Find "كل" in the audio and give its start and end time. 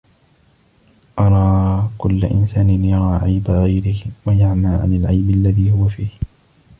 1.97-2.25